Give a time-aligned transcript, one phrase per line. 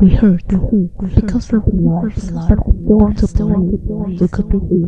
[0.00, 0.46] We hurt
[1.14, 2.14] because of love.
[2.14, 3.80] They want to believe
[4.18, 4.86] we could be here,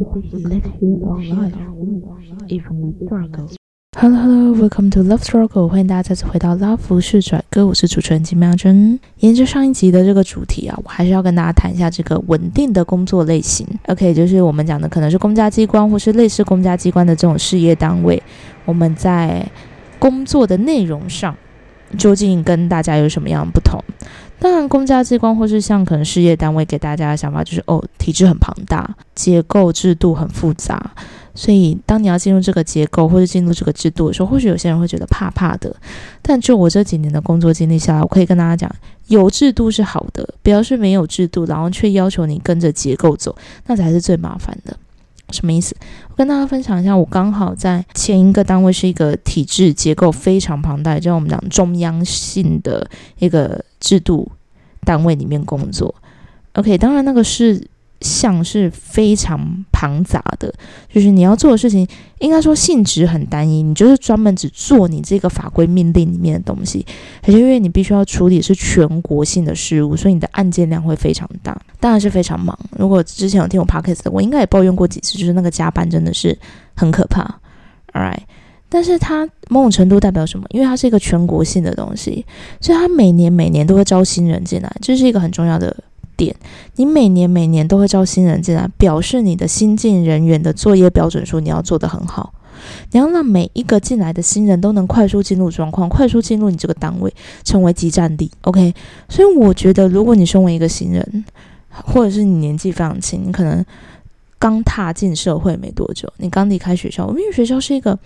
[0.49, 1.55] live here our life,
[2.49, 3.57] even in struggles.
[3.99, 8.99] Hello Hello, welcome to Love Struggle，欢迎大家再次回到拉弗士拽歌，我是主持人金妙珍。
[9.19, 13.67] 沿着上一集的这个主题啊，我还是要跟大家谈一下这个稳定的工作类型。
[13.89, 18.23] OK，就是我们讲的可能是公家机关或是类似公家机关的这种事业单位，
[18.65, 19.47] 我们在
[19.99, 21.37] 工作的内容上
[21.99, 23.79] 究竟跟大家有什么样的不同？
[24.43, 30.91] 当然，公家机关或是像可能事业单位给大家的想法就是，哦，体制很庞大，结构制度很复杂，
[31.33, 35.73] 所以当你要进入这个结构或者进入这个制度的时候，或许有些人会觉得怕怕的。
[36.21, 38.69] 但就我这几年的工作经历下来，我可以跟大家讲，
[39.07, 44.77] 有制度是好的，不要是没有制度，然后却要求你跟着结构走，那才是最麻烦的。
[45.31, 45.75] 什么意思？
[46.11, 52.87] 我跟大家分享一下，我刚好在前一个单位是一个体制结构非常庞大，就像我们讲中央性的
[53.19, 54.31] 一个制度
[54.85, 55.95] 单位里面工作。
[56.55, 57.69] OK，当然那个事。
[58.05, 60.53] 项是非常庞杂的，
[60.93, 61.87] 就是你要做的事情，
[62.19, 66.85] 应该说性质很单一，你就是专门只做你这个法规命令里面的东西，
[67.23, 72.59] 而且因为你必须要处理是全国性的事务，所以你的案件量会非常大，当然是非常忙。
[72.77, 76.37] 如果之前有听我 podcast 的，我应该也抱怨过几次，就是那个加班真的是
[76.75, 77.23] 很可怕。
[77.93, 78.19] All right，
[78.73, 80.47] 但是它某种程度代表什么？
[80.49, 82.25] 因为它是一个全国性的东西，
[82.59, 85.77] 所以它每年每年都会招新人进来，这是一个很重要的。
[86.15, 86.37] 点，
[86.77, 92.35] 你每年每年都会招新人进来，表示你的新进人员的作业标准说你要做得很好，
[92.93, 97.13] 你要让每一个进来的新人都能快速进入状况，快速进入你这个单位，
[97.43, 98.31] 成为集战力。
[98.43, 98.75] OK，
[99.09, 101.25] 所以我觉得，如果你身为一个新人，
[101.71, 103.65] 或者是你年纪非常轻，你可能
[104.39, 107.99] 刚踏进社会没多久，你刚离开学校，我们因为学校是一个。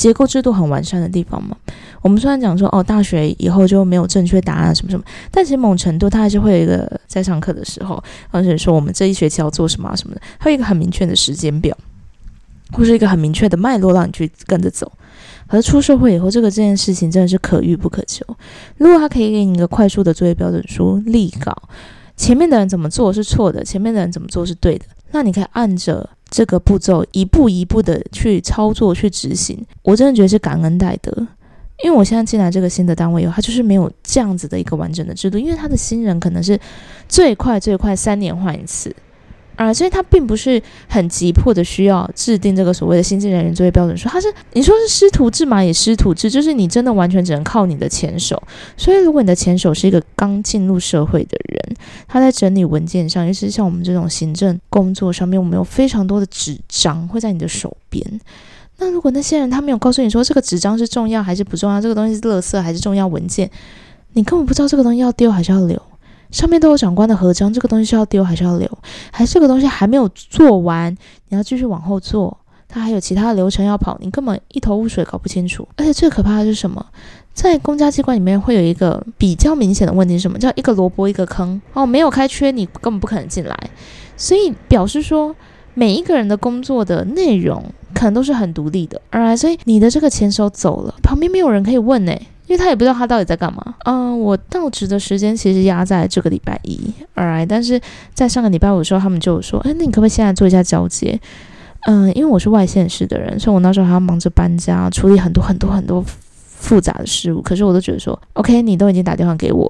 [0.00, 1.54] 结构制度很完善的地方嘛，
[2.00, 11.76] 我们虽然讲说哦，大学以后就没有正确答案什么什么，但其实某程度它还是会有一个在上课的时候，而且说我们这一学期要做什么什么的，它有一个很明确的时间表，
[12.72, 14.90] 或是一个很明确的脉络让你去跟着走。
[15.48, 18.24] 而出社会以后，这个这件事情真的是可遇不可求。
[18.78, 21.54] 如果他可以给你一个快速的作业标准书立稿，
[22.16, 26.08] 前面的人怎么做是错的，前面的人怎么做是对的，那你可以按着。
[26.30, 31.10] 这个步骤一步一步的去操作去执行，我真的觉得是感恩戴德，
[31.84, 36.58] 因为我现在进来这个新的单位以后，他就是没有这样子的一个完整的制度，因为他的新人可能是
[37.08, 38.94] 最快最快三年换一次。
[39.60, 48.42] 啊，所以他并不是很急迫的需要制定这个所谓的新进人员作业标准书，他是你说是师徒制嘛，也师徒制，就是你真的完全只能靠你的前手。
[48.74, 51.76] 所以如果你的前手是一个刚进入社会的人，
[52.08, 58.02] 他在整理文件上，尤其是像我们这种行政工作上面，我们有非常多的纸张会在你的手边。
[58.78, 63.50] 那如果那些人他没有告诉你说这个纸张是重要还是不重要，这个东西是垃圾还是重要文件，
[64.14, 65.78] 你根本不知道这个东西要丢还是要留。
[66.30, 68.68] 上面都有长官的合章，这个东西是要丢还是要留？
[69.10, 70.96] 还是这个东西还没有做完，
[71.28, 72.36] 你要继续往后做？
[72.68, 75.66] 它还有其他的流程要跑，你根本一头雾水，搞不清楚。
[75.76, 76.86] 而且最可怕的是什么？
[77.32, 81.60] 在公家机关里面会有一个比较明显的问题，是什么叫一个萝卜一个坑？
[81.72, 83.70] 哦，没有开缺，你根本不可能进来。
[84.16, 85.34] 所以表示说，
[85.74, 89.00] 每一个人的工作的内容可能都是很独立的。
[89.10, 92.16] 而所以你的这个前手走了，旁边没有人可以问呢。
[92.50, 93.62] 因为他也不知道他到底在干嘛。
[93.84, 96.80] 嗯，我到职的时间其实压在这个礼拜一
[97.14, 97.46] ，alright。
[97.48, 97.80] 但是
[98.12, 101.20] 在上个礼拜五的时候，他们就说：“哎，那你可不可以现在做一下交接？”
[101.86, 106.04] 嗯，因为我是外县市的人，所以我那时候还要忙着搬家，处理很多很多很多
[106.44, 107.40] 复杂的事物。
[107.40, 109.66] 可是我都觉得说：“OK，你都已经打电话给我，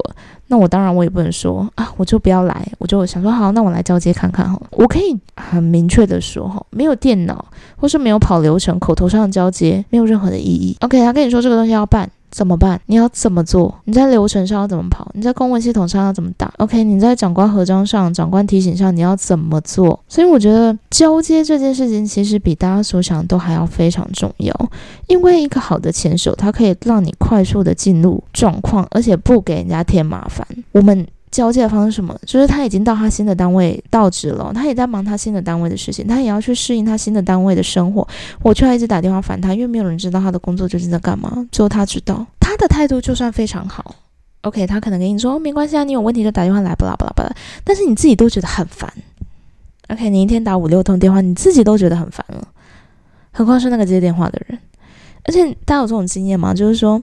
[0.46, 7.44] 那我当然我也不能说啊，我就不要来。”我就想说：“好，那我来交接看看哈。”我可以很明确的说哈，没有电脑
[7.76, 10.76] 或是没有跑流程，口头上的交接没有任何的意义。
[10.80, 12.10] OK，他跟你说这个东西要办。
[12.30, 12.80] 怎么办？
[12.86, 13.74] 你要怎么做？
[13.84, 15.10] 你在流程上要怎么跑？
[15.14, 19.98] 你在公文系统上要怎么打？OK，你在长官合章上、长官提醒上你要怎么做？
[20.08, 24.70] 所以我觉得交接这件事情其实比大家所想都还要非常重要，
[25.08, 30.46] 因为一个好的前手，它可以让你快速的进入状况，而且不给人家添麻烦。
[30.72, 31.06] 我们。
[31.30, 32.18] 交接的方式什么？
[32.26, 38.06] 就是他已经到他新的单位到职了，他也在忙他新的单位的事情，他也要去适应他新的单位的生活。
[38.42, 41.46] 我却一直打电话烦他，因为没有人知道他的工作究竟在干嘛。
[41.52, 43.94] 只有他知道，他的态度就算非常好
[44.42, 47.32] ，OK，他可能跟你说没关系啊，你有问题就打电话来，巴拉巴拉巴拉。
[47.62, 48.92] 但是你自己都觉得很烦
[49.88, 52.48] ，OK，你一天打五六通电话，你自己都觉得很烦了，
[53.32, 54.58] 何况是那个接电话的人。
[55.24, 56.52] 而且大家有这种经验吗？
[56.52, 57.00] 就是说。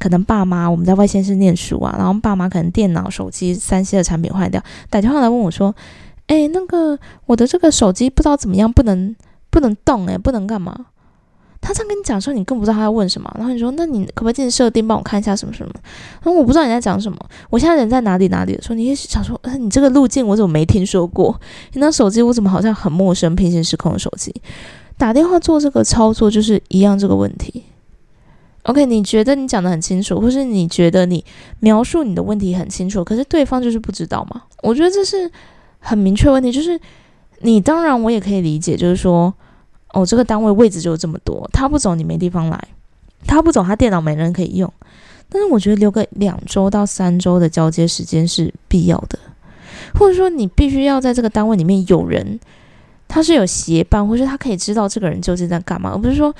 [0.00, 5.72] 可能爸妈我们在外县市念书啊，然后爸妈可能电脑、手机、三 C 的产品坏掉，打电话来问我说
[6.26, 9.14] ：“哎，那个我的这个手机不知道怎么样，不能
[9.50, 10.86] 不能动，哎，不能干嘛？”
[11.62, 13.30] 他这样跟你讲的时候，你更不知道他在问什么。
[13.36, 15.70] 然后你说：“那你可不可以进设定，帮我看一下什么什么？”
[16.24, 17.18] 然后我不知道你在讲什么。
[17.50, 21.38] 我现在人在哪里哪里的时候，你也想说：“你这个路径我怎么没听说过？
[21.74, 23.36] 你那手机我怎么好像很陌生？
[23.36, 24.34] 平行时空的手机，
[24.96, 27.62] 打电话做这个操作就是一样这个问题。
[28.64, 31.24] ”OK，你觉得你讲的很清楚，或是你觉得你
[31.60, 34.42] 描述你的问题很清楚，可是对方就是不知道吗？
[34.62, 35.30] 我觉得这是
[35.78, 36.80] 很明确问题，就是
[37.40, 39.32] 你当然我也可以理解，就是说。
[39.92, 42.68] 哦，这个单位位置就这么多，他不走你没地方来，
[43.26, 44.72] 他不走他电脑没人可以用。
[45.28, 49.18] 但是我觉得留个两周到三周的交接时间是必要的，
[49.94, 52.38] 或者说你必须要在这个单位里面有人，
[53.08, 56.32] 他是有协办，或是他可以知道这个人究竟在干嘛，而不是说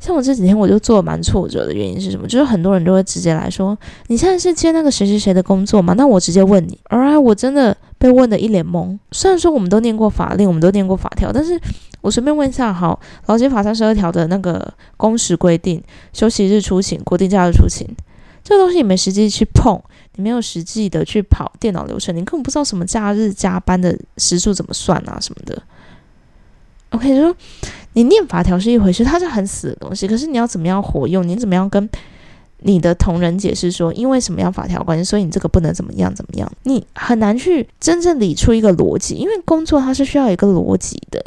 [0.00, 2.26] 像我这几天我就做蛮挫折的原因是什么？
[2.26, 5.94] 就是很多人都会直接来说，你现在是接那个谁谁谁的工作吗？
[5.96, 8.98] 那我直接问你，而我真的被问的一脸懵。
[9.12, 11.60] 虽然说我们都念过法令，我们都念过法条，但是。
[12.02, 15.82] 我随便问一下，好，劳基法三十二条的那个工时规定，
[16.14, 17.86] 休息日出勤、国定假日出勤，
[18.42, 19.78] 这个东西你没实际去碰，
[20.16, 25.62] 你没有实际的去跑电脑流程，你根本不知道什么假日加班的时数怎么算啊什么的。
[26.92, 27.36] OK，就说
[27.94, 31.26] 你念法条是一回事，它是很死的东西，可是你要怎么样活用？
[31.26, 31.88] 你怎么样跟
[32.60, 36.50] 你的同仁解释说，因为什么样法条关系，所以你这个不能怎么样怎么样？
[36.64, 41.24] 你很难去真正理出一个逻辑，因为工作它是需要一个逻辑的。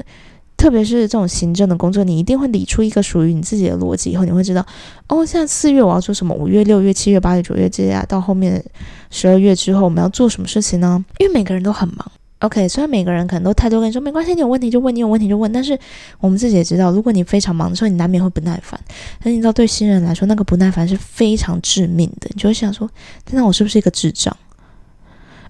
[0.55, 4.11] 特别是这种行政的工作，你一定会理出一个属于你自己的逻辑。
[4.11, 4.65] 以后你会知道，
[5.09, 8.63] 哦，现在四月我要做什么，五月、六月、七月、八月、九月，接下来到后面
[9.09, 11.03] 十二月之后，我们要做什么事情呢？
[11.17, 12.09] 因为每个人都很忙。
[12.43, 15.79] OK，虽然每个人可能都态度跟你说没关系，你有问题就问，你有问题就问，但是
[16.19, 18.77] 我们自己也知道，如果你非常忙的时候，你难免会不耐烦。
[19.23, 22.29] 但你知道，对新人来说，那个不耐烦是非常致命的。
[22.33, 22.89] 你就会想说，
[23.31, 24.35] 那我是不是一个智障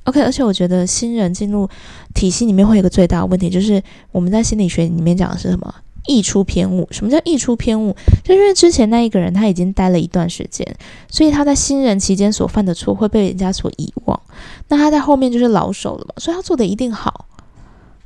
[0.04, 1.68] ？OK，而且我觉得新人进入
[2.14, 3.82] 体系里面会有一个最大的问题，就是
[4.12, 5.74] 我们在心理学里面讲的是什么？
[6.08, 6.88] 溢出偏误。
[6.92, 7.96] 什么叫溢出偏误？
[8.24, 10.68] 就因为之前那一个人他已经待了一段时间，
[11.10, 14.20] 所以他在新人期间所犯的错会被人家所遗忘。
[14.68, 17.26] 那他在后面就是老手了嘛，所以他做的一定好。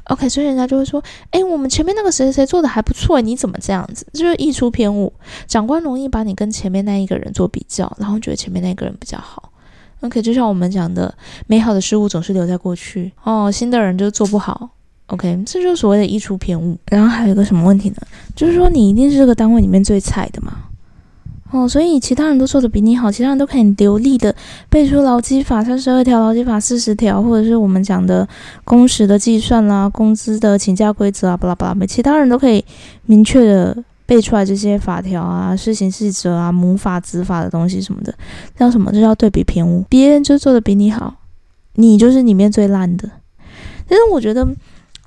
[0.06, 5.12] OK，所以人家就会说：“哎，我们前面那个谁谁谁做的还不错，你怎么这样子？”就是溢出偏误。
[5.48, 9.52] 长官容易把你跟前面那一个人做比较，然后觉得前面那个人比较好。
[10.00, 11.14] OK，就像我们讲的，
[11.48, 13.52] 美好的事物总是留在过去哦。
[13.52, 14.70] 新的人就做不好。
[15.08, 16.78] OK，这就是所谓的溢出偏误。
[16.88, 17.96] 然后还有一个什么问题呢？
[18.36, 20.54] 就是说你一定是这个单位里面最菜的嘛？
[21.52, 24.36] 哦，所以其他人都做的比你好，其他人都可以流利的
[24.70, 28.28] 背出劳基法三十二条、劳基法四十条，或者是我们讲的
[28.64, 32.64] 工时的计算啦、工资的请假规则啊，巴拉巴拉，其他人都可以
[33.06, 33.84] 明确的。
[34.08, 38.16] 背出来这些法条啊、施行细则啊、母法子法的东西什么的，
[38.56, 38.90] 叫什么？
[38.90, 39.84] 这叫对比偏误。
[39.90, 41.14] 别人就做的比你好，
[41.74, 43.10] 你就是里面最烂的。
[43.86, 44.48] 但是我觉得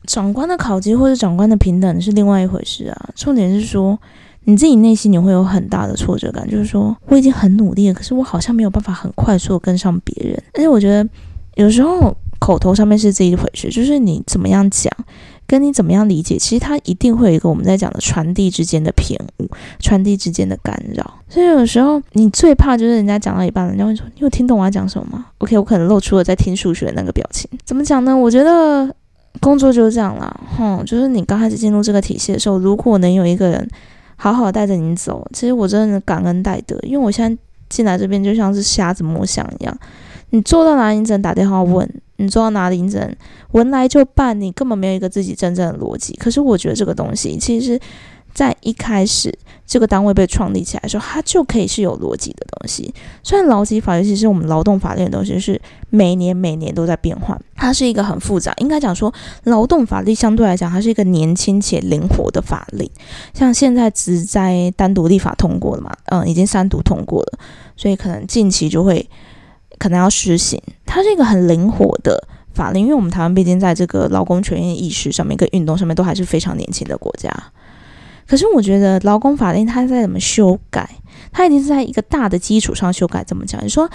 [0.07, 3.09] 长官的考级或者长官的平等是另外一回事啊。
[3.15, 3.99] 重点是说
[4.45, 10.43] 你自己内心你会有很大的挫折感，就是说我已经很努力了，可是我好像没有办法很快速的跟上别人。
[10.55, 11.09] 而且我觉得
[11.55, 14.93] 有时候口头上面是这一回事，就是你怎么样讲。
[15.47, 19.51] 跟你怎么样理解，其实它一定会有一个我们在讲的传递之间的偏误，
[19.81, 21.15] 传递之间的干扰。
[21.29, 27.51] 所以有时候你最怕就是人家讲到一半，人家会说：“你有听懂我要讲什么吗？”OK，我可能露出了在听数学的那个表情。
[27.65, 28.17] 怎么讲呢？
[28.17, 28.95] 我觉得
[29.39, 33.69] 工作就是这样啦，哼，就是你刚开始进入这个体系的时候，如果能有一个人
[34.17, 39.79] 好好带着你走，其实我真的感恩戴德，因为我现在进来这边就像是瞎子摸象一样。
[40.33, 41.85] 你做到哪里，你只能打电话问；
[42.17, 43.17] 你做到哪里，你只能
[43.53, 44.39] 闻来就办。
[44.41, 46.15] 你根本没有一个自己真正的逻辑。
[46.15, 47.81] 可是我觉得这个东西，其实，
[48.35, 52.93] 在一开始这个单位被创立起来的时候，它就可以是有逻辑的东西。
[53.23, 55.61] 虽然劳基法，尤其是我们劳动法律的东西，是
[55.91, 58.53] 每年每年都在变换，它是一个很复杂。
[58.59, 59.13] 应该讲说，
[59.45, 62.89] 劳动法律相对来讲，它是一个年轻且灵活的法令。
[63.35, 65.93] 像现在只在单独立法通过了嘛？
[66.07, 67.39] 嗯，已经三读通过了，
[67.77, 69.09] 所以可能近期就会。
[69.79, 72.23] 可能要实行，它是一个很灵活的
[72.53, 77.33] 法令，因为我们台湾毕竟在这个劳工权益意识上面跟运动上面都还是非常年轻的国家。
[78.31, 80.89] 可是我觉得劳工法令它在怎么修改，
[81.33, 83.25] 它一定是在一个大的基础上修改。
[83.25, 83.61] 怎么讲？
[83.65, 83.91] 你说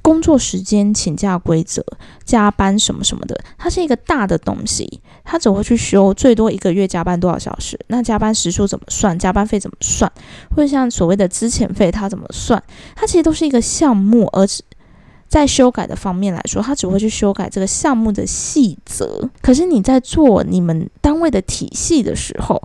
[0.00, 1.84] 工作时间、请假规则、
[2.24, 10.10] 加班什么什么的，它是一个大的东西，它只会去修最多一个月加班多少小时，那加班时数怎么算，加班费怎么算，
[10.56, 12.62] 或者像所谓的资遣费它怎么算，
[12.96, 14.46] 它其实都是一个项目，而
[15.28, 19.28] 在修改的方面来说，他只会去修改这个项目的细则。
[19.42, 22.62] 可是你在做你们单位的体系的时候，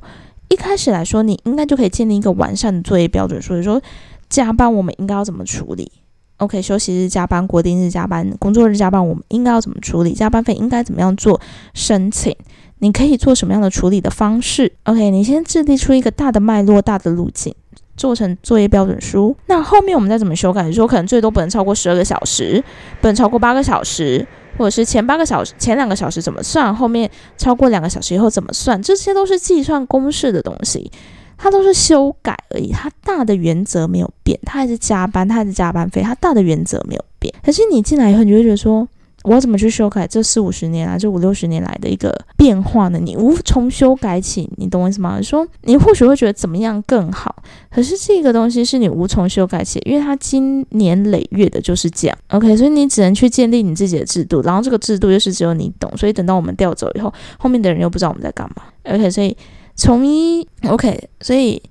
[0.49, 3.41] 一开始来说，你应该就可以建立一个完善的作业标准。
[3.41, 3.81] 所以说，
[4.29, 5.91] 加班我们应该要怎么处理
[6.37, 10.13] ？OK，休息日加班、国定日加班、工作日加班，我们应该要怎么处理？
[10.13, 11.39] 加班费应该怎么样做
[11.73, 12.35] 申请？
[12.79, 17.53] 你可以做什么样的处理的方式？OK，你先制定出一个大的脉络、大的路径，
[17.99, 19.35] 做成作业标准书。
[19.47, 20.71] 那后面我们再怎么修改？
[20.71, 22.63] 说可能最多不能超过十二个小时，
[23.01, 24.25] 不能超过八个小时，
[24.57, 26.73] 或者是前八个小时、前两个小时怎么算？
[26.73, 28.81] 后面超过两个小时以后怎么算？
[28.81, 30.89] 这些都是计算公式的东西，
[31.37, 32.71] 它都是修改而已。
[32.71, 37.33] 它大的原则没有变，它还是加班，它还是加班费，它大的原则没有变。
[37.43, 38.87] 可是你进来以后，你就会觉得说。
[39.23, 42.97] 我要怎么去修改这四五十年来、这五六十年来的一个变化呢？
[42.97, 45.21] 你无从修改起，你懂我意思吗？
[45.21, 47.35] 说你或许会觉得怎么样更好，
[47.69, 52.17] 可是这个东西是你无从修改起，因为它经年累月的就是这样。
[52.29, 58.63] OK，所以你只能去建立你自己的制度，然后这个制度又是只有你懂，所以等到我们调走以后，后面的人又不知道我们在干嘛。
[58.85, 59.35] OK，所以
[59.75, 61.61] 从一 OK，所以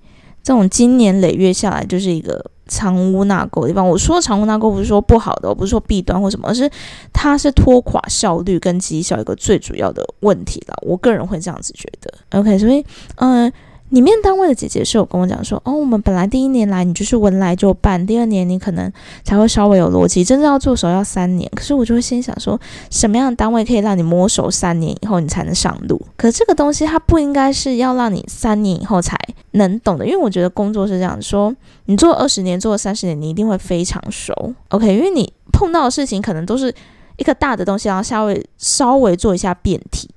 [0.42, 2.50] 这种经年累月下来就是一个。
[2.68, 6.70] 藏污纳垢的地方，我说藏污纳垢不是说不好的，我不是说弊端或什么，而是
[7.12, 10.74] 它是拖垮效率跟绩效一个最主要的问题了。
[10.82, 12.38] 我个人会这样子觉得。
[12.38, 12.84] OK，所以
[13.16, 13.52] 嗯。
[13.90, 18.92] 里面单位的姐姐是有跟我讲说，哦，我们本来第一年来你就是闻来就办，第二年你可能
[19.24, 21.50] 才会稍微有逻辑，真正要做手要三年。
[21.54, 26.00] 可是我就会心想说，什么样的单位可以让你摸熟三年以后你才能上路？
[26.16, 29.16] 可这个东西它不应该是要让你三年以后才
[29.52, 31.54] 能懂的，因为我觉得工作是这样说，
[31.86, 34.34] 你做二十年，做三十年，你一定会非常熟。
[34.68, 36.74] OK，因为你碰到的事情可能都是
[37.16, 40.10] 一个大的东西，然后稍微稍微做一下变体，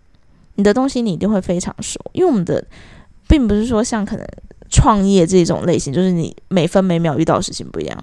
[0.56, 2.62] 你的东西你一定会非常熟，因为我们的。
[3.32, 4.28] 并不是说像可能
[4.70, 7.98] 创业这种类型，就是你每分每秒遇到的事情不一样，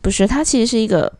[0.00, 1.12] 不是，它其实是一个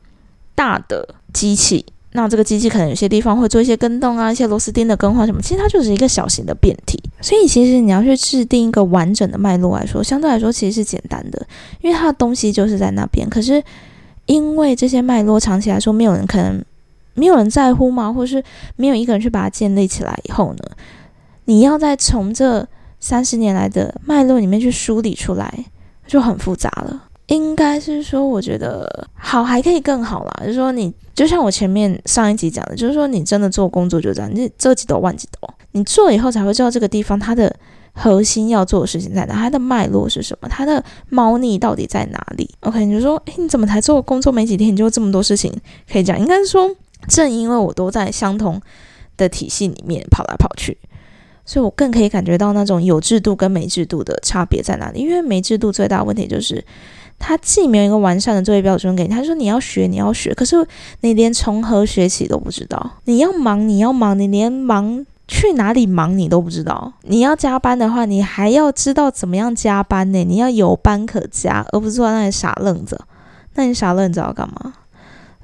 [0.57, 1.87] 大的机器。
[2.15, 7.01] 那这个机器可能有些地方会做一些跟动啊，一些螺丝钉的更换什么，其实它就是一个小型的变体。
[7.21, 11.47] 所以其实你要去制定一个完整的脉络来说，相对来说其实是简单的，
[11.83, 13.31] 因为它的东西就是在那边。
[13.31, 13.63] 可是
[14.27, 16.61] 因为这些脉络长期来说没有人可能
[17.15, 18.43] 没有人在乎吗，或是
[18.75, 20.65] 没有一个人去把它建立起来以后呢，
[21.45, 22.67] 你要再从这。
[23.03, 25.67] 三十年来的脉络里面去梳理出来，
[26.07, 27.09] 就很复杂了。
[27.27, 30.33] 应该是说，我觉得好还可以更好啦。
[30.43, 37.53] 就是说，你就像我前面上一集讲的，就是说，你真的做工作就这样，你这几斗万几斗，你做了以后才会知道这个地方它的
[37.93, 42.49] 核心要做的事情在哪，它的脉络是什么，它的猫腻到底在哪里。
[42.61, 45.53] OK，你就说，诶，你怎么才做工作没几天，你就这么多事情
[45.91, 46.17] 可以讲？
[46.19, 46.71] 应该是说，
[47.09, 48.61] 正因为我都在相同
[49.17, 50.79] 的体系里面跑来跑去。
[51.45, 55.01] 所以我更可以感觉到那种有制度跟没制度的差别在哪里。
[55.01, 56.65] 因为没制度最大的问题就是，
[57.19, 60.57] 它既没有一个完善的作业标准给你，他说你要学你要学，可是
[61.01, 62.99] 你连从何学起都不知道。
[63.05, 66.93] 你要忙你要忙，你连忙去哪里忙你都不知道。
[67.03, 70.25] 你要加班的话，你还要知道怎么样加班呢？
[70.25, 72.99] 你要有班可加，而不是坐在那里傻愣着。
[73.55, 74.75] 那你傻愣着要干嘛？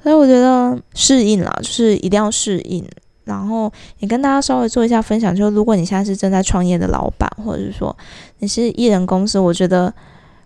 [0.01, 2.85] 所以我觉得适应啦，就是一定要适应。
[3.29, 7.95] 然后也跟大家稍微做一下分享，就是如果你现在是正在创业的老板，或者是说
[8.39, 9.93] 你是艺人公司，我觉得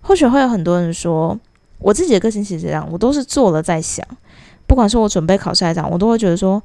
[0.01, 1.39] 或许会有很多人说，
[1.79, 4.05] 我自己的个性其实这样，我都是做了再想。
[4.67, 6.61] 不管是我准备考试来讲，我都会觉得说，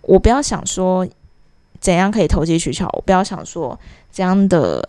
[0.00, 1.06] 我不要想说
[1.80, 3.78] 怎样可以投机取巧，我不要想说
[4.10, 4.88] 怎样的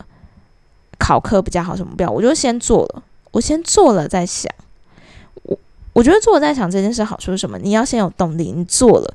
[0.98, 4.50] 考科比较好什么不要，我就先做了，我先做了再想。
[5.44, 5.58] 我
[5.94, 7.58] 我觉得做了再想这件事好处是什么？
[7.58, 9.14] 你要先有动力，你做了。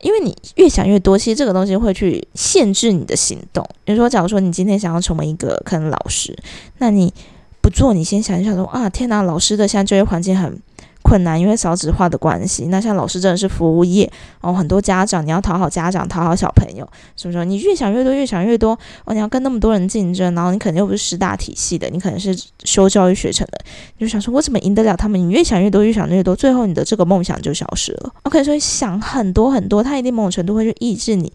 [0.00, 3.66] 因为你越想越多，其实这个东西会去限制你的行动。
[3.84, 6.36] 比如说，假如说你今天想要成为一个可能老师，
[6.78, 7.12] 那你
[7.60, 10.60] 不做，你先想一想说啊，天哪，老师的现在就业环境很。
[11.06, 12.64] 困难，因为少子化的关系。
[12.64, 14.10] 那像老师真的是服务业
[14.40, 16.84] 哦，很多家长你要讨好家长，讨好小朋友，
[17.16, 17.44] 是不是？
[17.44, 23.60] 你越想越多，越想越多哦，你要跟那么多人竞争，然后你肯定又不是师大体系的，你可能是修教育学成的，
[23.98, 25.20] 你就想说，我怎么赢得了他们？
[25.20, 28.12] 你越想越多，越想越多，最后你的这个梦想就消失了。
[28.24, 31.32] OK，所以想很多很多，它一定某种程度会去抑制你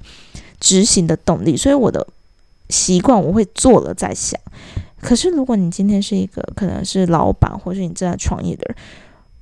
[0.59, 1.55] 执行的动力。
[1.55, 2.05] 所以我的
[2.67, 4.37] 习惯，我会做了再想。
[4.99, 8.75] 可是如果你今天是一个可能是老板，或是你正在创业的人。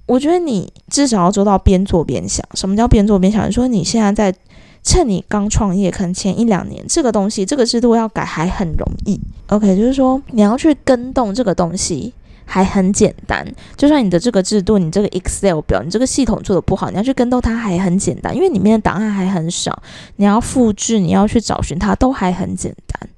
[0.10, 2.44] 我觉得你至少要做到边做边想。
[2.56, 3.48] 什么叫边做边想？
[3.48, 4.36] 你说你现在在
[4.82, 9.22] 趁你刚创业，可能前一两年，这个东西、这个制度要改还很容易。
[9.50, 12.12] OK，就是说你要去跟动这个东西
[12.44, 13.48] 还很简单。
[13.78, 19.84] 就算你的这个制度、你这个 Excel 表、你这个系统做的不好，你要去跟动它还很简单，因为里面的档案还很少。
[20.16, 23.10] 你要复制，你要去找寻它都还很简单。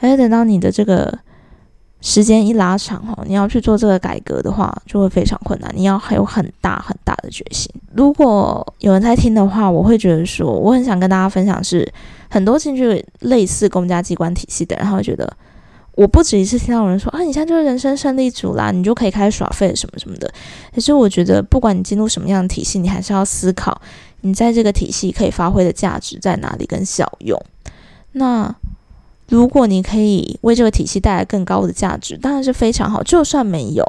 [0.00, 1.18] 而等到你的这个。
[2.00, 5.68] 时间一拉长哈，你要去做这个改革的话，就会非常困难。
[5.74, 7.68] 你要还有很大很大的决心。
[7.92, 11.90] 如果有人在听的话，我会觉得说，我很想跟大家分享是，
[12.30, 15.28] 很多进去类似公家机关体系的，然后觉得
[15.96, 20.32] 我不止一次听到有人说啊，你现在就是人生胜利组啦，你就可以开始耍废什么什么的。
[20.72, 23.80] 可是我觉得，不管你进入什么样的体系，你还是要思考，
[24.20, 27.36] 你在这个体系可以发挥的价值在哪里跟效用。
[28.12, 28.54] 那
[29.28, 33.02] 如果你可以为这个体系带来更高的价值，当然是非常好。
[33.02, 33.84] 就算没有，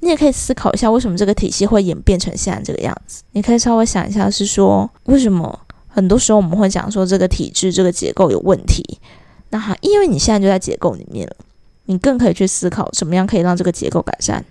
[0.00, 3.22] 你也可以思考一下，为什么这个体系会演变成现在这个样子？
[3.32, 8.98] 你可以稍微想一下，是说为什么很多时候我们会讲说这个体制、这个结构有问题？
[9.50, 11.36] 那哈，因为你现在就在结构里面了，
[11.86, 14.44] 你更可以去思考怎么样可以让这个结构改善。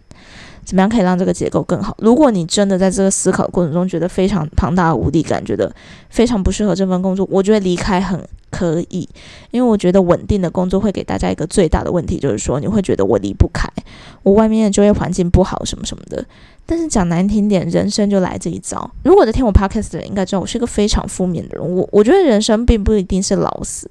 [0.66, 1.98] 怎么样可以让这个结构更好？
[2.00, 5.74] 如果你真的在这个思考过程中觉得非常庞大的无力感，觉得
[6.12, 8.24] 非常不适合这份工作，我觉得离开很
[8.60, 9.08] 可以，
[9.52, 13.70] 因为我觉得稳定的工作会给大家一个最大的问题，就是说你会觉得我离不开，
[14.22, 16.26] 我外面的就业环境不好什么什么的。
[16.66, 18.92] 但是讲难听点，人生就来这一招。
[19.04, 21.66] 如果在听我 podcast 的人应该知道，我是一个非常负面的人。
[21.66, 23.90] 我我觉得人生并不一定是老死，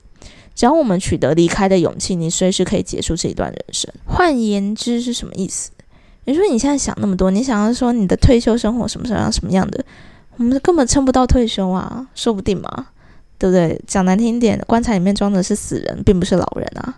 [0.55, 3.91] 只要我们取得离开的勇气，你随时可以结束这一段人生。
[4.05, 5.71] 换言之是什么意思？
[6.27, 9.83] 你说你现在想那么多，你想要说你的退休生活什么什么样什么样的，
[10.37, 12.89] 我们根本撑不到退休啊，说不定嘛，
[13.39, 13.81] 对不对？
[13.87, 16.95] 讲难听点，棺材里面装的是死人，并不是老人啊。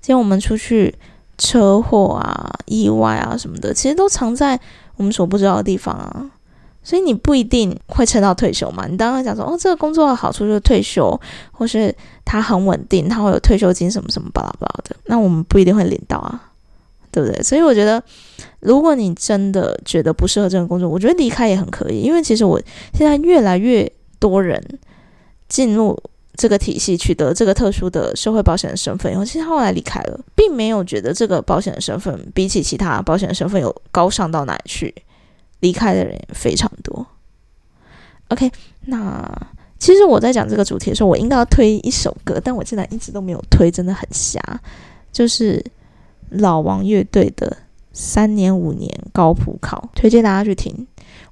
[0.00, 0.94] 今天我们出去
[1.38, 4.58] 车祸啊、意外啊什么的，其实都藏在
[4.96, 6.30] 我们所不知道的地方啊。
[6.82, 8.86] 所以你不一定会撑到退休嘛。
[8.86, 11.18] 你刚刚讲说哦，这个工作的好处就是退休，
[11.52, 16.50] 或是它很稳定，它会有退休金什么什么巴拉巴拉的，那我们不一定会领到啊。
[17.10, 17.40] 对不对？
[17.44, 18.02] 所以我觉得，
[18.58, 22.00] 如果你真的觉得不适合这个工作，我觉得离开也很可以。
[22.00, 22.60] 因为其实我
[22.92, 23.88] 现在越来越
[24.18, 24.60] 多人
[25.54, 25.96] 进入
[26.34, 34.92] 这个体系，取得这个特殊的社会保险的身份以后，其实后来离开了，并没有觉得这个保险的身份比起其他保险的身份有高尚到哪里去。
[35.60, 37.06] 离开的人也非常多。
[38.30, 38.50] OK，
[38.86, 39.30] 那
[39.78, 44.40] 其实我在讲这个主题的时候，我应该要推一首歌，但我现在一直都没有推，真的很瞎，
[45.12, 45.64] 就是。
[46.30, 47.56] 老王乐队的
[47.92, 50.84] 三年五年高普考，推荐大家去听。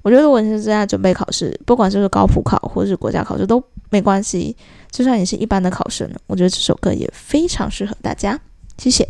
[0.03, 4.55] 我觉得如果你是正在准备考试，不管就是高普考或是国家考试都没关系。
[4.91, 8.39] 就算你是一般的考生，我觉得这首歌也非常适合大家。
[8.77, 9.07] 谢谢。